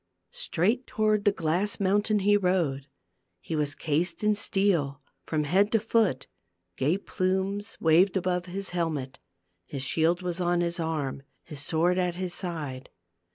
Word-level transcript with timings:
Straight 0.33 0.87
toward 0.87 1.25
the 1.25 1.31
glass 1.31 1.79
mountain 1.79 2.17
he 2.25 2.35
rode. 2.35 2.87
He 3.39 3.55
was 3.55 3.75
cased 3.75 4.23
in 4.23 4.33
steel 4.33 4.99
from 5.27 5.43
head 5.43 5.71
to 5.73 5.79
foot; 5.79 6.25
gay 6.75 6.97
plumes 6.97 7.77
waved 7.79 8.17
above 8.17 8.47
his 8.47 8.71
helmet, 8.71 9.19
his 9.63 9.83
shield 9.83 10.23
was 10.23 10.41
on 10.41 10.61
his 10.61 10.79
arm, 10.79 11.21
his 11.43 11.59
sword 11.59 11.99
at 11.99 12.15
his 12.15 12.33
side. 12.33 12.89